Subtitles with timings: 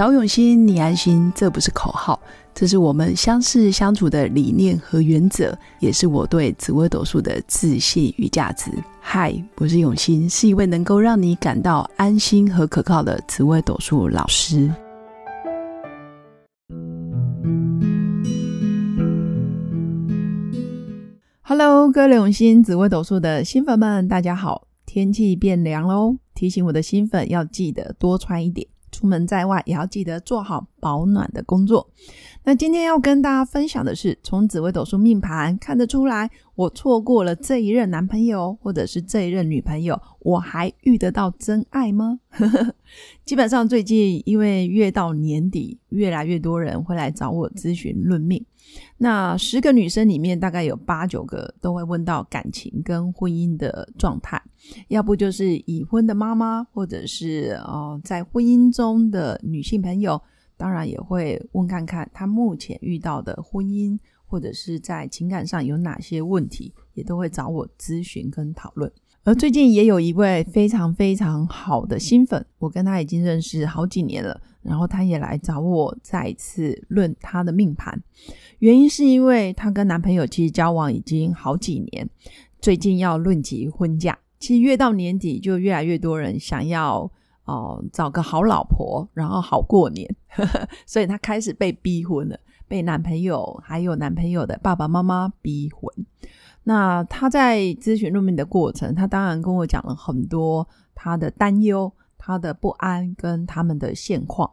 [0.00, 2.18] 找永新，你安心，这不是口号，
[2.54, 8.70] 这是我们相识相处的理念和原则，也是我对紫微斗数的自信与价值。
[8.98, 14.72] 嗨，我是永新，是一位能够让你感到安心和可靠的紫微斗数老师。
[21.42, 24.66] Hello，各位永新紫微斗数的新粉们，大家好！
[24.86, 28.66] 天气变凉喽，提醒我的新粉要记得多穿一点。
[29.00, 31.88] 出门在外也要记得做好保暖的工作。
[32.44, 42.20] 那今天要跟大家分享的是，从紫微斗数命盘看得出来，我错过了这一任男朋友或者是这一任女朋友，我还遇得到真爱吗？
[43.24, 48.44] 基本上最近因为越到年底，越来越多人会来找我咨询论命。
[49.02, 54.42] 那十个女生里面，大概有八九个都会问到感情跟婚姻的状态，
[54.88, 60.20] 要不就是已婚的妈妈，或者是哦在婚姻中的女性朋友，
[60.54, 68.92] 当然也会问看看她目前遇到的婚姻或者是在情感上有哪些问题，也都会找我咨询跟讨论。
[69.22, 78.02] 而最近也有一位非常非常好的新粉，我跟他已经认识好几年了，然后他也来找我再次论他的命盘，
[78.60, 82.08] 原因是因为她跟男朋友其实交往已经好几年，
[82.62, 87.10] 最近要论及婚嫁，其实越到年底就越来越多人想要
[87.44, 90.16] 哦找个好老婆，然后好过年，
[90.86, 95.92] 所以她开始被逼婚了，被男朋友还有男朋友的爸爸妈妈逼婚。
[96.62, 104.50] 那他在咨询入命的过程，他当然跟我讲了很多他的担忧、他的不安跟他们的现况。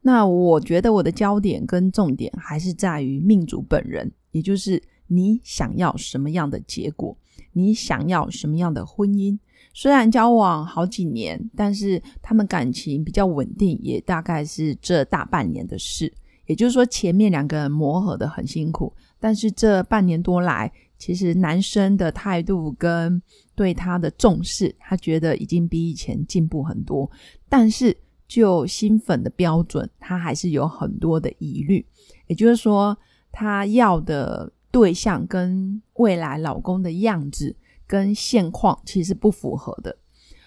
[0.00, 7.14] 那我觉得我的焦点跟重点还是在于命主本人，也就是你想要什么样的结果，
[7.52, 9.38] 你想要什么样的婚姻。
[9.74, 16.10] 虽然交往好几年，但是他们感情比较稳定，也大概是这大半年的事。
[16.46, 20.72] 也就是说，前面两个人磨合的很辛苦，但是这半年多来。
[21.00, 23.20] 其实男生的态度跟
[23.56, 27.10] 对他的重视，他觉得已经比以前进步很多。
[27.48, 27.96] 但是
[28.28, 31.84] 就新粉的标准，他还是有很多的疑虑。
[32.26, 32.96] 也就是说，
[33.32, 37.56] 他要的对象跟未来老公的样子
[37.86, 39.96] 跟现况其实不符合的。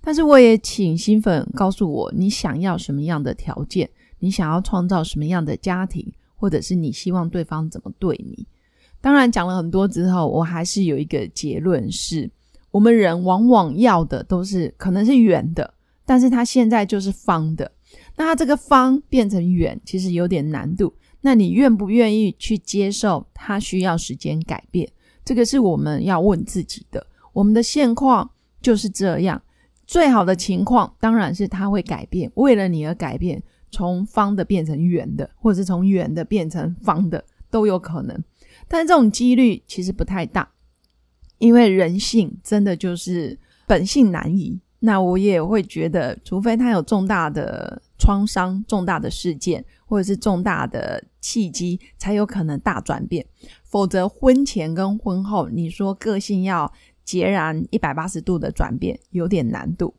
[0.00, 3.90] 但是我也请新粉告诉我，你想要什么样的条件？
[4.20, 6.10] 你想要创造什么样的家庭？
[6.38, 8.46] 或者是你希望对方怎么对你？
[9.06, 12.28] 当然讲了很多之后，我还是有一个结论是：
[12.72, 15.74] 我们人往往要的都是可能是圆的，
[16.04, 17.70] 但是它现在就是方的。
[18.16, 20.92] 那它这个方变成圆，其实有点难度。
[21.20, 23.24] 那你愿不愿意去接受？
[23.32, 24.90] 它需要时间改变，
[25.24, 27.06] 这个是我们要问自己的。
[27.32, 28.28] 我们的现况
[28.60, 29.40] 就是这样，
[29.86, 33.40] 最好的情况当然是它会改变，为了你而改变，
[33.70, 38.20] 从方的变成圆的，或者是从圆的变成方的都有可能。
[38.68, 40.48] 但这种几率其实不太大，
[41.38, 44.60] 因为人性真的就是本性难移。
[44.80, 53.24] 那我也会觉得，除非他有重大的创伤、重大的事件，或者是重大的契机，才有可能大转变。
[53.64, 56.70] 否则，婚前跟婚后，你说个性要
[57.04, 59.94] 截然一百八十度的转变，有点难度。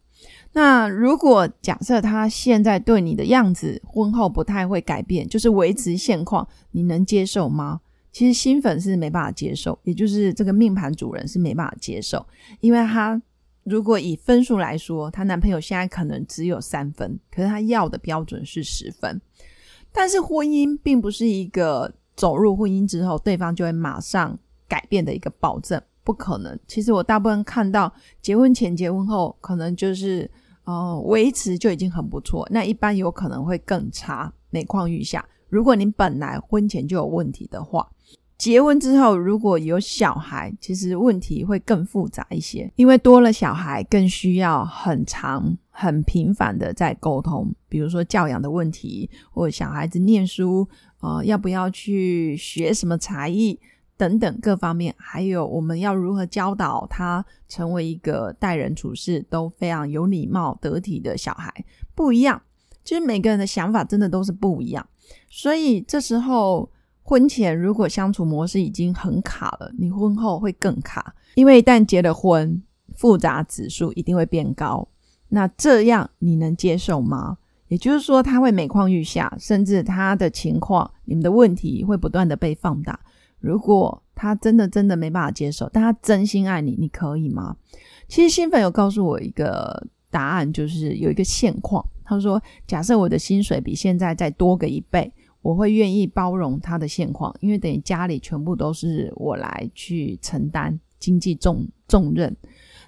[0.54, 7.82] 那如果假设他现在对你的样子，婚后不太会改变，就是维持现况，你能接受吗？
[8.18, 12.26] 其实新粉是没办法接受，也就是这个命盘主人是没办法接受，
[12.62, 13.22] 因为他
[13.64, 19.22] 如果以分数来说，她男朋友现在可能只有三分，可是他要的标准是十分。
[19.92, 24.36] 但是婚姻并不是一个走入婚姻之后，对方就会马上
[24.68, 26.60] 改变的一个保证，不可能。
[26.68, 30.28] 其实我大部分看到结婚前、结婚后，可能就是
[30.64, 35.24] 呃维持就已经很不错，那一般有可能会更差，每况愈下。
[35.50, 37.88] 如果你本来婚前就有问题的话，
[38.38, 47.52] 结婚之后如果有小孩，其实问题会更复杂一些，因为多了小孩，更需要很长、很频繁的在沟通。
[47.68, 50.68] 比如说教养的问题，或小孩子念书，
[51.00, 53.60] 呃，要不要去学什么才艺
[53.98, 61.52] 等等各方面，还有我们要如何教导他成为一个待人处事都非常有礼貌、得体的小孩，
[61.96, 62.40] 不一样。
[62.84, 64.88] 其实每个人的想法真的都是不一样，
[65.28, 66.70] 所以这时候。
[67.08, 72.62] 婚前如果相处模式已经很卡了，你婚后会更卡，因为一旦结了婚，
[72.98, 74.86] 复杂指数一定会变高。
[75.30, 77.38] 那这样你能接受吗？
[77.70, 83.00] 也就是说，他会每况愈下，甚至他的情况，你们的问题会不断的被放大。
[83.40, 87.56] 如果他真的真的没办法接受，但他真心爱你，你可以吗？
[88.10, 95.10] 其实新粉有告诉我一个答案，就是有一个现况，他说：“假设我的薪水比现在再多个一倍，
[95.48, 102.36] 我会愿意包容他的现况，因为等于家里全部都是我来去承担经济重重任。”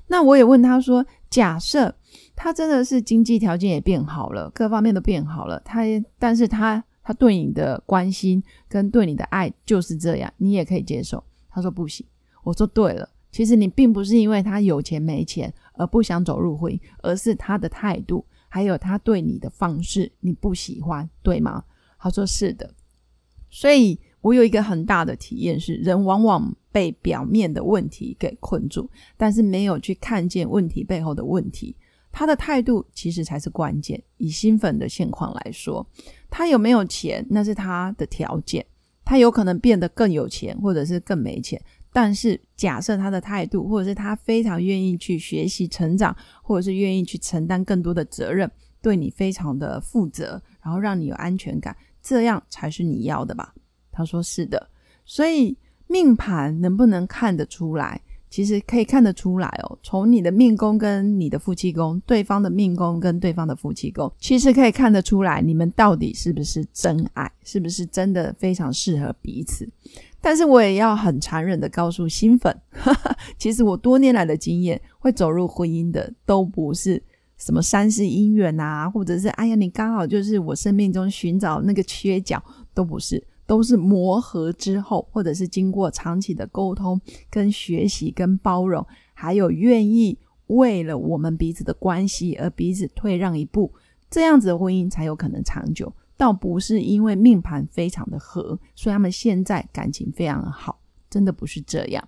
[0.08, 1.96] 那我也问他说：“假设
[2.36, 5.84] 他真的是经济条件也变好了，各方面都变好了，他
[6.18, 12.06] 但是他他对你的关心跟对你的爱就是这样，你也可以接受？”他说：“不行。”
[12.44, 21.64] 我说：“对了。”其实你并不是因为他有钱没钱而不想走入婚姻，而是他的态度，还有他对你的方式你不喜欢，对吗？
[22.00, 22.74] 他说是的。
[23.52, 31.76] 所以我有一个很大的体验是，人往往被表面的问题给困住，但是没有去看见问题背后的问题。
[32.12, 34.02] 他的态度其实才是关键。
[34.18, 35.86] 以新粉的现况来说，
[36.30, 38.66] 他有没有钱那是他的条件，
[39.06, 41.62] 他有可能变得更有钱，或者是更没钱。
[41.92, 48.50] 但是，假设他的态度，或者是他非常愿意去学习成长，或者是愿意去承担更多的责任，
[48.80, 53.54] 对你非常的负责，然后让你有安全感，这样才是你要的吧？
[53.92, 54.70] 他说是的。
[55.06, 55.58] 所以
[55.88, 58.02] 命盘能不能看得出来？
[58.30, 59.80] 其实可以看得出来哦。
[59.82, 69.68] 从你的命宫跟你的夫妻宫，对方的命宫跟对方的夫妻宫，其实可以看得出来，你们到底是不是真爱，是不是真的非常适合彼此。
[70.22, 72.56] 但是我也要很残忍的告诉新粉，
[73.40, 77.02] 其实我多年来的经验，会走入婚姻的都不是
[77.40, 82.44] 什么三世姻缘啊，或者是哎呀你刚好就是我生命中寻找那个缺角，
[82.74, 87.00] 都不是，都是磨合之后，或者是经过长期的沟通、
[87.30, 90.16] 跟学习、跟包容，还有愿意
[90.48, 93.74] 为了我们彼此的关系而彼此退让一步，
[94.10, 95.92] 这样子的婚姻才有可能长久。
[96.18, 100.78] 倒不是因为命盘非常的合，所以他们现在感情非常的好，
[101.10, 102.06] 真的不是这样。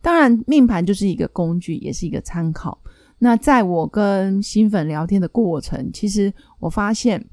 [0.00, 2.76] 当然，命盘就是一个工具，也是一个参考。
[3.24, 7.24] 那在我跟新粉聊天的过程，其实我发现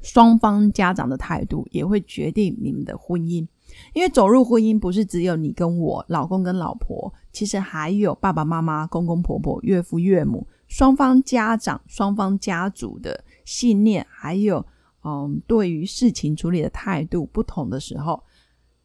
[0.00, 3.46] 双方家长的态度也会决定你们的婚姻。
[3.92, 14.64] 因为走入婚姻不是只有你跟我老公跟老婆，其实还有爸爸妈妈、公公婆婆、岳父岳母，双方家长、双方家族的信念，还有。
[15.04, 18.22] 嗯，对于事情处理的态度不同的时候，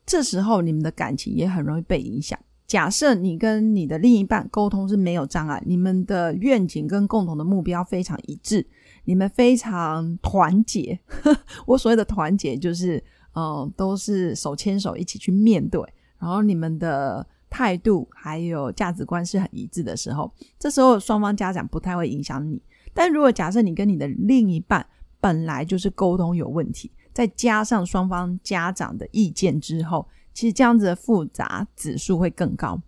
[0.06, 2.38] 这时候你们的感情也很容易被影响。
[2.65, 8.65] 假设你跟你的另一半沟通是没有障碍，你们的愿景跟共同的目标非常一致，
[9.06, 11.00] 你们非常团结。
[11.68, 13.04] 我所谓的团结，就是
[13.36, 15.81] 嗯，都是手牵手一起去面对，
[16.19, 22.62] 然后你们的态度还有价值观是很一致的时候，这时候双方家长不太会影响你。
[22.94, 24.86] 但如果假设你跟你的另一半，
[25.19, 32.82] 本来就是沟通有问题，再加上双方家长的意见之后，其实这样子的复杂指数会更高。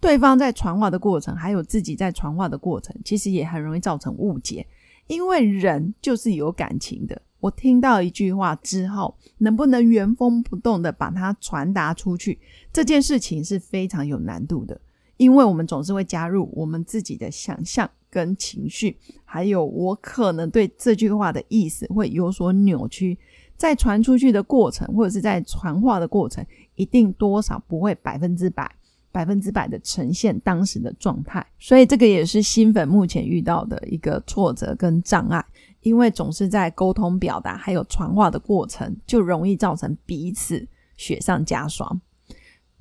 [0.00, 4.66] 对方在传话的过程，还有自己在传话的过程，其实也很容易造成误解。
[5.06, 12.38] 因为人就是有感情的，我听到一句话之后，能不能原封不动的把它传达出去，
[12.72, 14.80] 这件事情是非常有难度的。
[15.16, 17.88] 因为我们总是会加入我们自己的想象。
[18.12, 18.94] 跟情绪，
[19.24, 23.16] 还有我可能对这句话的意思会有所扭曲，
[23.56, 26.44] 在传出去的过程，或者是在传话的过程，
[26.74, 28.70] 一定多少不会百分之百、
[29.10, 31.46] 百分之百的呈现当时的状态。
[31.58, 35.44] 所以这个也是新粉目前遇到的一个挫折跟障碍，
[35.82, 42.00] 因为总是在沟通表达还有传话的过程，就容易造成彼此雪上加霜。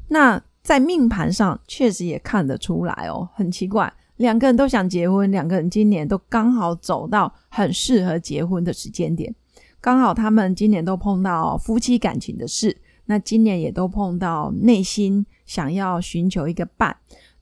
[0.07, 3.91] 那在命盘上确实也看得出来哦，很奇怪。
[4.17, 9.33] 两个人都想结婚，两个人今年都刚好走到很适合结婚的时间点，
[9.81, 16.95] 刚好他们今年都碰到夫妻感情的事，那今年也都碰到内心想要寻求一个伴。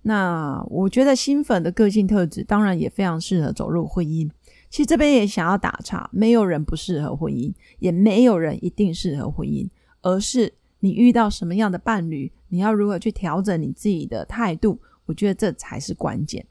[0.03, 4.29] 那我觉得新粉的个性特质当然也非常适合走入婚姻。
[4.69, 9.67] 其实这边也想要打岔，没有人不适合婚姻，也没有人一定适合婚姻，
[10.01, 16.45] 而是你遇到什么样的伴侣，你要如何去调整你自己的态度，我觉得这才是关键。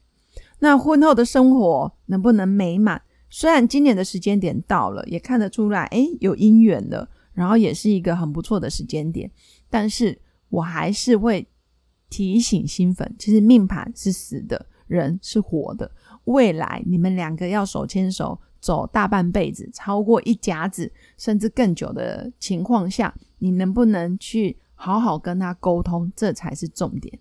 [0.59, 3.01] 那婚后的生活能不能美满？
[3.29, 9.29] 虽然今年的时间点到了，也看得出来，诶，有姻缘了，然后也是一个很不错的时间点。
[9.69, 10.19] 但是
[10.49, 11.47] 我还是会
[12.09, 15.91] 提醒新粉，其实命盘是死的，人是活的。
[16.25, 26.11] 未来你们两个要手牵手走大半辈子，超过一甲子甚至更久的情况下，你能不能去好好跟他沟通？
[26.15, 27.19] 这才是重点。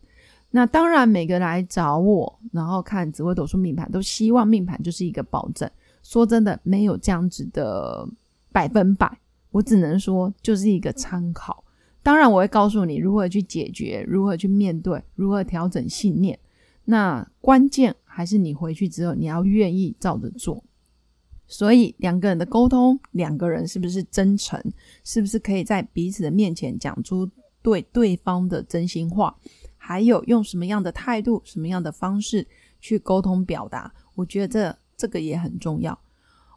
[0.51, 5.71] 那当然，每个来找我，然后看紫微斗数命盘，都希望命盘就是一个保证。
[6.03, 8.09] 说真的，没有这样子的
[8.53, 9.19] 百分百，
[9.51, 11.65] 我只能说就是一个参考。
[12.03, 16.39] 当然，我会告诉你如何去解决，如何去面对，如何调整信念。
[16.85, 20.65] 那关键还是你回去之后，你要愿意照着做。
[21.47, 24.63] 所以两个人的沟通，两个人是不是真诚，
[25.05, 27.29] 是不是可以在彼此的面前讲出
[27.63, 29.35] 对对方的真心话，
[29.77, 32.47] 还有用什么样的态度、什么样的方式
[32.81, 35.99] 去沟通表达，我觉得这这个也很重要。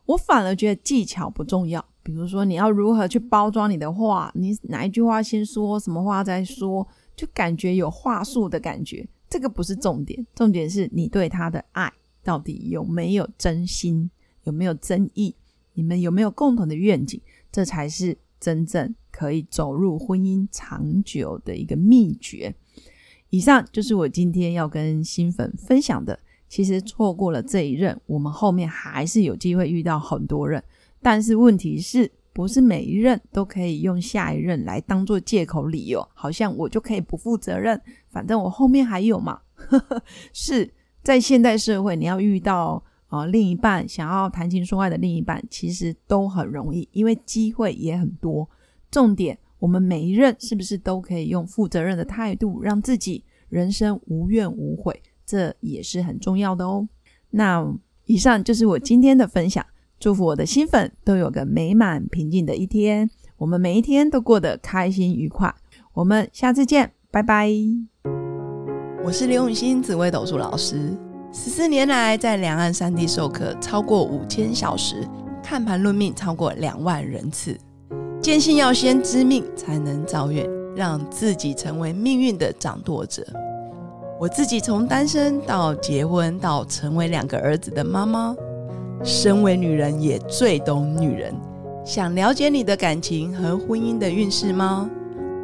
[0.08, 14.12] 我反而觉得技巧不重要，比如说你要如何去包装你的话，你哪一句话先说，什么话再说，就感觉有话术的感觉，这个不是重点，重点是你对他的爱到底有没有真心。
[14.44, 15.36] 有没有争议？
[15.76, 17.22] 你们有没有共同的愿景？
[17.52, 22.56] 这才是真正可以走入婚姻长久的一个秘诀。
[23.30, 26.20] 以上就是我今天要跟新粉分享的。
[26.52, 30.62] 其实错过了这一任，我们后面还是有机会遇到很多任。
[31.02, 36.06] 但是问题是不是每一任都可以用下一任来当做借口理由？
[36.14, 39.40] 好像我就可以不负责任，反正我后面还有嘛？
[40.34, 40.70] 是
[41.02, 42.84] 在现代社会，你要遇到。
[43.08, 48.50] 啊，另一半想要谈情说爱的另一半，其实都很容易，因为机会也很多。
[48.90, 54.98] 重点，我们每一任是不是都可以用负责任的态度，让自己人生无怨无悔？
[55.32, 56.86] 这也是很重要的哦。
[57.30, 57.66] 那
[58.06, 59.66] 以上就是我今天的分享，
[59.98, 65.56] 祝福我的新粉都有个美满平静的一天，我们每一天都过得开心愉快。
[65.94, 67.50] 我们下次见，拜拜。
[69.06, 70.98] 我是刘永新紫微斗数老师。
[71.32, 75.08] 十四年来，在两岸三地授课超过五千小时，
[75.42, 77.58] 看盘论命超过两万人次。
[78.22, 80.46] 坚信要先知命，才能造运，
[80.76, 83.26] 让自己成为命运的掌舵者。
[84.22, 88.36] 我自己从单身到结婚，到成为两个儿子的妈妈，
[89.04, 91.34] 身为女人也最懂女人。
[91.84, 94.88] 想了解你的感情和婚姻的运势吗？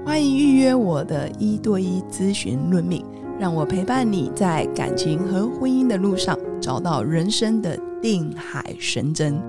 [0.05, 3.03] 欢迎预约我的一对一咨询论命。
[3.39, 9.41] 让我陪伴你在感情和婚姻的路上，找到人生的定海神针。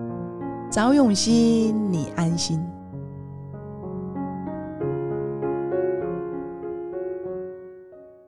[0.70, 2.58] 找永熙，你安心。